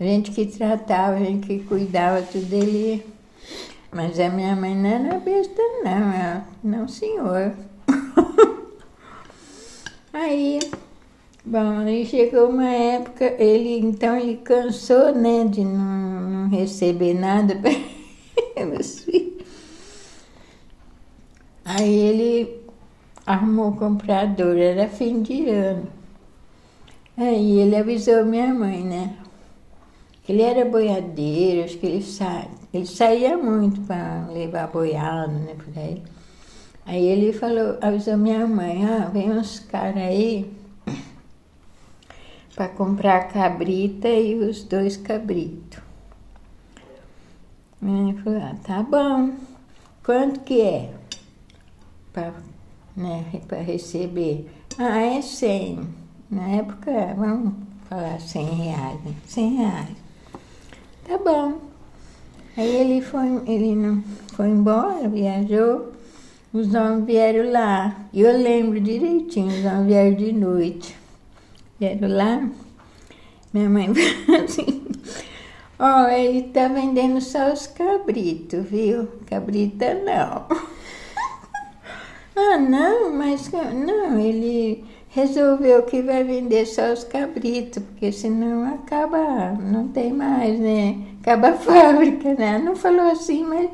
Gente 0.00 0.30
que 0.32 0.46
tratava, 0.46 1.18
gente 1.18 1.46
que 1.46 1.60
cuidava 1.60 2.22
tudo 2.22 2.52
ele. 2.52 3.04
Mas 3.90 4.18
a 4.18 4.28
minha 4.28 4.56
mãe 4.56 4.74
não 4.74 4.88
era 4.88 5.18
besta, 5.18 5.62
não. 5.84 6.12
Ela, 6.12 6.46
não, 6.62 6.88
senhor. 6.88 7.54
aí, 10.12 10.60
bom, 11.44 11.78
aí 11.78 12.06
chegou 12.06 12.48
uma 12.48 12.68
época, 12.68 13.24
ele 13.42 13.78
então 13.80 14.16
ele 14.16 14.38
cansou, 14.38 15.14
né, 15.14 15.44
de 15.44 15.64
não, 15.64 16.20
não 16.20 16.48
receber 16.48 17.14
nada 17.14 17.54
para. 17.60 17.92
Aí 21.64 21.94
ele 21.94 22.60
arrumou 23.26 23.68
um 23.68 23.76
comprador, 23.76 24.56
era 24.56 24.88
fim 24.88 25.22
de 25.22 25.48
ano. 25.48 26.01
Aí 27.16 27.60
ele 27.60 27.76
avisou 27.76 28.24
minha 28.24 28.52
mãe, 28.54 28.82
né? 28.82 29.16
Ele 30.28 30.42
era 30.42 30.64
boiadeiro, 30.64 31.64
acho 31.64 31.78
que 31.78 31.86
ele, 31.86 32.02
sa... 32.02 32.46
ele 32.72 32.86
saía 32.86 33.36
muito 33.36 33.80
para 33.82 34.26
levar 34.30 34.68
boiado, 34.68 35.32
né, 35.32 35.54
por 35.54 35.78
aí. 35.78 36.02
Aí 36.86 37.04
ele 37.04 37.32
falou, 37.32 37.76
avisou 37.80 38.16
minha 38.16 38.46
mãe, 38.46 38.84
ah, 38.84 39.10
vem 39.12 39.30
uns 39.30 39.58
caras 39.60 39.96
aí 39.96 40.50
para 42.54 42.68
comprar 42.68 43.16
a 43.16 43.24
cabrita 43.24 44.08
e 44.08 44.34
os 44.36 44.64
dois 44.64 44.96
cabritos. 44.96 45.80
Ele 47.82 48.14
falou, 48.22 48.40
ah, 48.40 48.56
tá 48.62 48.82
bom. 48.82 49.34
Quanto 50.04 50.40
que 50.40 50.60
é? 50.60 50.94
Para 52.12 52.32
né, 52.96 53.24
receber. 53.64 54.48
Ah, 54.78 55.00
é 55.00 55.20
100. 55.20 56.01
Na 56.32 56.48
época, 56.48 57.14
vamos 57.14 57.52
falar 57.90 58.18
100 58.18 58.44
reais, 58.46 59.04
né? 59.04 59.14
100 59.26 59.54
reais. 59.54 59.96
Tá 61.06 61.18
bom. 61.18 61.58
Aí 62.56 62.74
ele 62.74 63.02
foi, 63.02 63.26
ele 63.46 63.74
não 63.74 64.02
foi 64.34 64.48
embora, 64.48 65.10
viajou. 65.10 65.92
Os 66.50 66.74
homens 66.74 67.04
vieram 67.04 67.52
lá. 67.52 68.06
E 68.14 68.22
eu 68.22 68.32
lembro 68.32 68.80
direitinho, 68.80 69.48
os 69.48 69.62
homens 69.62 69.86
vieram 69.88 70.16
de 70.16 70.32
noite. 70.32 70.96
Vieram 71.78 72.08
lá. 72.08 72.48
Minha 73.52 73.68
mãe 73.68 73.92
falou 74.24 74.44
assim, 74.44 74.86
ó, 75.78 76.04
oh, 76.04 76.08
ele 76.08 76.44
tá 76.44 76.66
vendendo 76.68 77.20
só 77.20 77.52
os 77.52 77.66
cabritos, 77.66 78.64
viu? 78.70 79.06
Cabrita 79.26 79.92
não. 79.92 80.46
ah, 82.34 82.56
não, 82.56 83.12
mas 83.12 83.50
não, 83.52 84.18
ele 84.18 84.91
resolveu 85.12 85.82
que 85.82 86.02
vai 86.02 86.24
vender 86.24 86.66
só 86.66 86.92
os 86.92 87.04
cabritos, 87.04 87.82
porque 87.82 88.10
senão 88.10 88.74
acaba, 88.74 89.52
não 89.52 89.88
tem 89.88 90.12
mais, 90.12 90.58
né? 90.58 90.96
Acaba 91.20 91.48
a 91.48 91.54
fábrica, 91.58 92.34
né? 92.34 92.58
Não 92.58 92.74
falou 92.74 93.10
assim, 93.10 93.44
mas. 93.44 93.70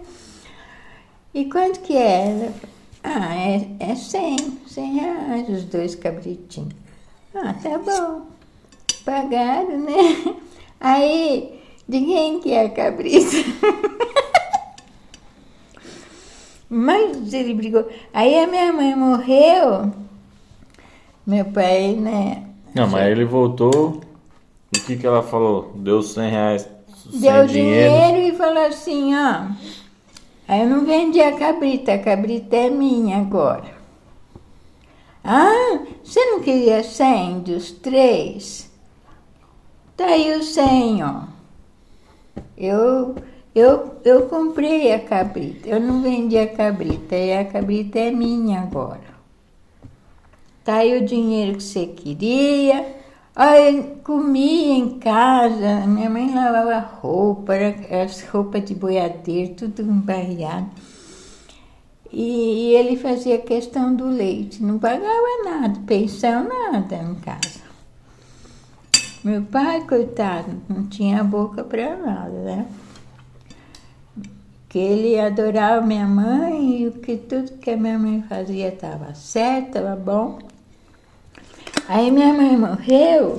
E 1.33 1.44
quanto 1.44 1.81
que 1.81 1.96
é? 1.96 2.51
Ah, 3.05 3.37
é, 3.37 3.68
é 3.79 3.94
100, 3.94 4.37
100 4.66 4.92
reais 4.94 5.48
os 5.48 5.64
dois 5.64 5.94
cabritinhos. 5.94 6.74
Ah, 7.35 7.55
tá 7.55 7.79
bom. 7.79 8.27
Pagaram, 9.05 9.79
né? 9.79 10.35
Aí, 10.81 11.61
de 11.88 12.01
quem 12.01 12.40
que 12.40 12.53
é 12.53 12.66
a 12.66 12.70
cabrita? 12.70 13.37
mas 16.68 17.33
ele 17.33 17.55
brigou. 17.55 17.88
Aí 18.12 18.38
a 18.40 18.46
minha 18.46 18.72
mãe 18.72 18.96
morreu. 18.96 20.08
Meu 21.28 21.44
pai, 21.44 21.94
né? 21.94 22.42
Não, 22.74 22.88
mas 22.88 23.06
ele 23.06 23.26
voltou. 23.26 24.00
E 24.74 24.78
o 24.78 24.82
que, 24.82 24.96
que 24.96 25.06
ela 25.06 25.22
falou? 25.22 25.74
Deu 25.74 26.00
100 26.00 26.30
reais. 26.30 26.66
Deu 27.04 27.46
dinheiro. 27.46 27.94
dinheiro 27.94 28.34
e 28.34 28.38
falou 28.38 28.64
assim: 28.64 29.14
ó. 29.14 29.48
Aí 30.48 30.62
eu 30.62 30.66
não 30.66 30.86
vendi 30.86 31.20
a 31.20 31.36
cabrita, 31.36 31.92
a 31.92 31.98
cabrita 31.98 32.56
é 32.56 32.70
minha 32.70 33.18
agora. 33.18 33.76
Ah, 35.22 35.80
você 36.02 36.24
não 36.24 36.40
queria 36.40 36.82
100 36.82 37.40
dos 37.40 37.72
três? 37.72 38.70
Tá 39.98 40.06
aí 40.06 40.34
o 40.34 40.42
100, 40.42 41.04
ó. 41.04 41.24
Eu, 42.56 43.16
eu, 43.54 43.96
eu 44.02 44.22
comprei 44.28 44.94
a 44.94 45.00
cabrita, 45.00 45.68
eu 45.68 45.78
não 45.78 46.00
vendi 46.00 46.38
a 46.38 46.48
cabrita, 46.48 47.14
e 47.14 47.36
a 47.36 47.44
cabrita 47.44 47.98
é 47.98 48.10
minha 48.10 48.62
agora. 48.62 49.08
Tá 50.68 50.83
o 50.83 51.02
dinheiro 51.02 51.57
que 51.57 51.62
você 51.62 51.87
queria. 51.87 52.94
Aí 53.35 53.96
comia 54.04 54.74
em 54.74 54.98
casa, 54.98 55.87
minha 55.87 56.11
mãe 56.11 56.35
lavava 56.35 56.78
roupa, 56.78 57.54
as 58.04 58.22
roupas 58.24 58.66
de 58.66 58.74
boiadeiro, 58.74 59.54
tudo 59.54 59.81
embarreado. 59.81 60.68
E, 62.12 62.20
e 62.20 62.74
ele 62.74 62.98
fazia 62.98 63.38
questão 63.38 63.96
do 63.96 64.11
leite, 64.11 64.62
não 64.62 64.78
pagava 64.78 65.42
nada, 65.42 65.81
pensão 65.87 66.46
nada 66.46 66.96
em 66.96 67.14
casa. 67.14 67.61
Meu 69.24 69.40
pai, 69.40 69.87
coitado, 69.87 70.52
não 70.68 70.87
tinha 70.87 71.24
boca 71.24 71.64
para 71.64 71.96
nada, 71.96 72.42
né? 72.42 72.66
Que 74.68 74.78
ele 74.78 75.18
adorava 75.18 75.81
minha 75.81 76.07
mãe 76.07 76.85
e 76.85 76.90
que 76.90 77.16
tudo 77.16 77.52
que 77.52 77.70
a 77.70 77.76
minha 77.78 77.98
mãe 77.98 78.22
fazia 78.28 78.68
estava 78.68 79.14
certo, 79.14 79.68
estava 79.68 79.96
bom. 79.96 80.58
Aí 81.88 82.11
minha 82.11 82.35
mãe 82.35 82.55
morreu, 82.55 83.38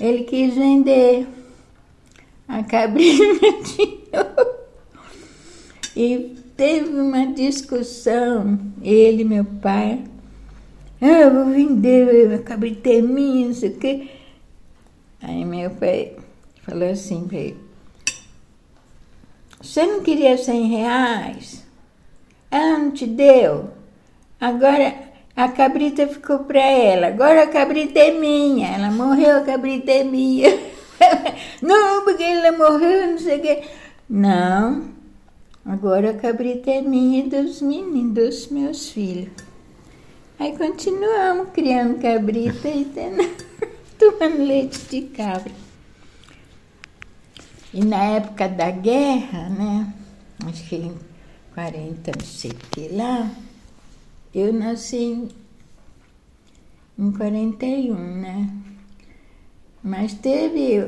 ele 0.00 0.24
quis 0.24 0.56
vender 0.56 1.28
a 2.48 2.64
cabrinha 2.64 3.14
e 5.94 6.36
teve 6.56 6.98
uma 6.98 7.28
discussão, 7.28 8.58
ele 8.82 9.22
meu 9.22 9.44
pai. 9.44 10.02
Ah, 11.00 11.06
eu 11.06 11.32
vou 11.32 11.54
vender 11.54 12.34
a 12.34 12.42
cabrita 12.42 12.90
é 12.90 13.02
minha, 13.02 13.46
não 13.46 13.54
sei 13.54 13.70
o 13.70 13.78
quê. 13.78 14.08
Aí 15.22 15.44
meu 15.44 15.70
pai 15.70 16.16
falou 16.62 16.90
assim 16.90 17.28
para 17.28 17.38
ele, 17.38 17.56
você 19.62 19.86
não 19.86 20.02
queria 20.02 20.36
cem 20.36 20.66
reais? 20.66 21.64
Ela 22.50 22.78
não 22.78 22.90
te 22.90 23.06
deu? 23.06 23.70
Agora 24.40 25.07
a 25.38 25.46
cabrita 25.46 26.04
ficou 26.08 26.40
para 26.40 26.60
ela. 26.60 27.06
Agora 27.06 27.44
a 27.44 27.46
cabrita 27.46 28.00
é 28.00 28.10
minha. 28.10 28.74
Ela 28.74 28.90
morreu, 28.90 29.36
a 29.36 29.42
cabrita 29.42 29.92
é 29.92 30.02
minha. 30.02 30.50
não, 31.62 32.02
porque 32.02 32.24
ela 32.24 32.50
morreu, 32.58 33.12
não 33.12 33.18
sei 33.18 33.38
o 33.38 33.42
quê. 33.42 33.62
Não, 34.10 34.90
agora 35.64 36.10
a 36.10 36.14
cabrita 36.14 36.72
é 36.72 36.82
minha 36.82 37.20
e 37.20 37.28
dos 37.28 37.62
meninos, 37.62 38.14
dos 38.14 38.48
meus 38.48 38.90
filhos. 38.90 39.30
Aí 40.40 40.58
continuamos 40.58 41.50
criando 41.50 42.02
cabrita 42.02 42.66
e 42.66 42.84
tendo, 42.86 43.22
tomando 43.96 44.42
leite 44.44 44.80
de 44.90 45.02
cabra. 45.02 45.52
E 47.72 47.84
na 47.84 48.02
época 48.02 48.48
da 48.48 48.72
guerra, 48.72 49.50
né? 49.50 49.94
Acho 50.48 50.68
que 50.68 50.74
em 50.74 50.98
40, 51.54 52.10
não 52.18 52.26
sei 52.26 52.50
o 52.50 52.54
que 52.72 52.88
lá 52.88 53.30
eu 54.38 54.52
nasci 54.52 55.28
em 56.98 57.12
41, 57.12 57.94
né? 57.94 58.50
Mas 59.82 60.14
teve, 60.14 60.78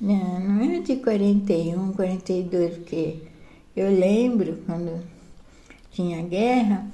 né, 0.00 0.44
não 0.46 0.62
é 0.62 0.80
de 0.80 0.96
41, 0.96 1.92
42, 1.92 2.76
porque 2.78 3.16
eu 3.76 3.90
lembro 3.90 4.58
quando 4.66 5.02
tinha 5.90 6.22
guerra, 6.22 6.86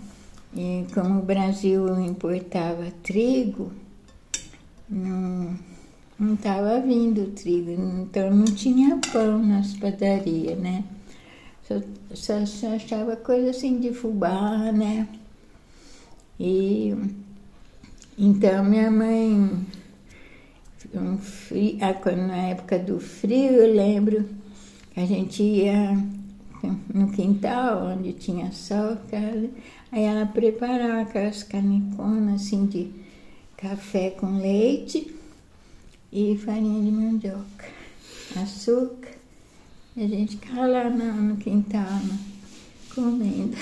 e 0.56 0.84
como 0.94 1.20
o 1.20 1.22
Brasil 1.22 2.00
importava 2.00 2.90
trigo, 3.02 3.72
não 4.88 5.56
estava 6.34 6.80
vindo 6.80 7.32
trigo, 7.32 7.70
então 7.70 8.30
não 8.30 8.44
tinha 8.44 9.00
pão 9.12 9.38
nas 9.38 9.74
padarias, 9.74 10.58
né? 10.58 10.84
Só, 11.62 11.80
só, 12.14 12.46
só 12.46 12.74
achava 12.74 13.16
coisa 13.16 13.50
assim 13.50 13.80
de 13.80 13.92
fubá, 13.92 14.70
né? 14.70 15.08
E 16.38 16.94
Então 18.18 18.64
minha 18.64 18.90
mãe, 18.90 19.66
um 20.94 21.18
frio, 21.18 21.78
ah, 21.80 22.16
na 22.16 22.36
época 22.48 22.78
do 22.78 23.00
frio, 23.00 23.52
eu 23.52 23.74
lembro 23.74 24.28
que 24.92 25.00
a 25.00 25.06
gente 25.06 25.42
ia 25.42 25.96
no 26.92 27.10
quintal 27.10 27.86
onde 27.86 28.12
tinha 28.12 28.50
sol, 28.52 28.96
aí 29.92 30.02
ela 30.02 30.26
preparava 30.26 31.02
aquelas 31.02 31.42
caneconas 31.42 32.42
assim 32.42 32.66
de 32.66 32.90
café 33.56 34.10
com 34.10 34.38
leite 34.38 35.14
e 36.12 36.36
farinha 36.36 36.82
de 36.82 36.90
mandioca, 36.90 37.66
açúcar. 38.36 39.14
A 39.96 40.00
gente 40.00 40.36
ficava 40.36 40.66
lá 40.66 40.90
no, 40.90 41.12
no 41.12 41.36
quintal 41.36 42.00
comendo. 42.94 43.56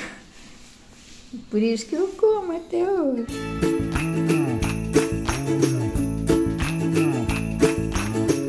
Por 1.51 1.63
isso 1.63 1.87
que 1.87 1.95
eu 1.95 2.09
como 2.09 2.55
até 2.55 2.85
hoje. 2.85 3.27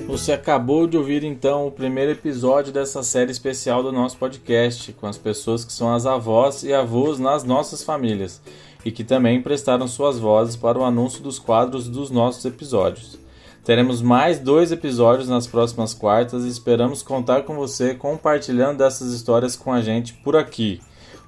Você 0.08 0.34
acabou 0.34 0.86
de 0.86 0.98
ouvir 0.98 1.24
então 1.24 1.68
o 1.68 1.72
primeiro 1.72 2.12
episódio 2.12 2.74
dessa 2.74 3.02
série 3.02 3.32
especial 3.32 3.82
do 3.82 3.92
nosso 3.92 4.18
podcast, 4.18 4.92
com 4.94 5.08
as 5.08 5.18
pessoas 5.18 5.64
que 5.64 5.72
são 5.72 5.94
as 5.94 6.06
avós 6.06 6.64
e 6.64 6.74
avós 6.74 7.20
nas 7.20 7.44
nossas 7.44 7.84
famílias 7.84 8.42
e 8.86 8.92
que 8.92 9.04
também 9.04 9.42
prestaram 9.42 9.88
suas 9.88 10.20
vozes 10.20 10.58
para 10.58 10.78
o 10.78 10.84
anúncio 10.84 11.24
dos 11.24 11.40
quadros 11.40 11.88
dos 11.88 12.10
nossos 12.12 12.44
episódios. 12.44 13.18
Teremos 13.64 14.02
mais 14.02 14.40
dois 14.40 14.74
episódios 14.74 15.30
nas 15.30 15.48
próximas 15.48 15.94
quartas 15.94 16.44
e 16.44 16.50
esperamos 16.50 17.02
contar 17.02 17.44
com 17.44 17.56
você 17.56 17.94
compartilhando 17.94 18.80
dessas 18.80 19.14
histórias 19.14 19.56
com 19.56 19.72
a 19.72 19.82
gente 19.82 20.14
por 20.16 20.36
aqui. 20.36 20.82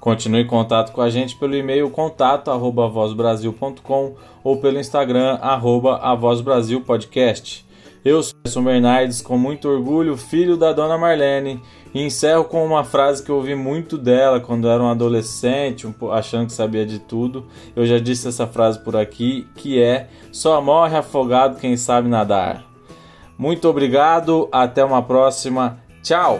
Continue 0.05 0.43
em 0.43 0.45
contato 0.45 0.91
com 0.91 1.01
a 1.01 1.09
gente 1.09 1.35
pelo 1.35 1.55
e-mail 1.55 1.89
contato@vozbrasil.com 1.89 4.13
ou 4.43 4.57
pelo 4.57 4.79
Instagram 4.79 5.39
arroba 5.41 5.99
Podcast. 6.85 7.65
Eu 8.03 8.21
sou 8.21 8.35
Edson 8.45 8.63
Bernardes, 8.63 9.19
com 9.19 9.35
muito 9.35 9.67
orgulho, 9.67 10.15
filho 10.15 10.55
da 10.57 10.71
dona 10.73 10.95
Marlene, 10.95 11.59
e 11.91 12.03
encerro 12.03 12.43
com 12.43 12.63
uma 12.63 12.83
frase 12.83 13.23
que 13.23 13.31
eu 13.31 13.37
ouvi 13.37 13.55
muito 13.55 13.97
dela 13.97 14.39
quando 14.39 14.69
era 14.69 14.83
um 14.83 14.89
adolescente, 14.89 15.91
achando 16.11 16.45
que 16.45 16.53
sabia 16.53 16.85
de 16.85 16.99
tudo. 16.99 17.47
Eu 17.75 17.87
já 17.87 17.97
disse 17.97 18.27
essa 18.27 18.45
frase 18.45 18.77
por 18.83 18.95
aqui, 18.95 19.47
que 19.55 19.81
é: 19.81 20.07
só 20.31 20.61
morre 20.61 20.95
afogado 20.95 21.59
quem 21.59 21.75
sabe 21.75 22.07
nadar. 22.07 22.63
Muito 23.35 23.67
obrigado, 23.67 24.47
até 24.51 24.85
uma 24.85 25.01
próxima. 25.01 25.79
Tchau! 26.03 26.39